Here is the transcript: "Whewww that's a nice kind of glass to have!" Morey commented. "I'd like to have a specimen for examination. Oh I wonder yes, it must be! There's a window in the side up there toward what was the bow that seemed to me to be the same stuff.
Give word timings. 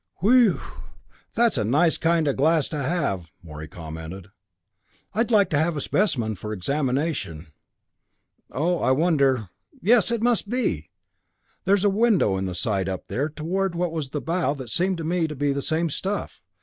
"Whewww 0.23 0.59
that's 1.35 1.59
a 1.59 1.63
nice 1.63 1.99
kind 1.99 2.27
of 2.27 2.35
glass 2.35 2.67
to 2.69 2.79
have!" 2.81 3.27
Morey 3.43 3.67
commented. 3.67 4.29
"I'd 5.13 5.29
like 5.29 5.47
to 5.51 5.59
have 5.59 5.77
a 5.77 5.79
specimen 5.81 6.33
for 6.35 6.53
examination. 6.53 7.49
Oh 8.51 8.79
I 8.79 8.89
wonder 8.93 9.49
yes, 9.79 10.09
it 10.09 10.23
must 10.23 10.49
be! 10.49 10.89
There's 11.65 11.85
a 11.85 11.89
window 11.91 12.35
in 12.35 12.47
the 12.47 12.55
side 12.55 12.89
up 12.89 13.09
there 13.09 13.29
toward 13.29 13.75
what 13.75 13.91
was 13.91 14.09
the 14.09 14.21
bow 14.21 14.55
that 14.55 14.71
seemed 14.71 14.97
to 14.97 15.03
me 15.03 15.27
to 15.27 15.35
be 15.35 15.53
the 15.53 15.61
same 15.61 15.91
stuff. 15.91 16.41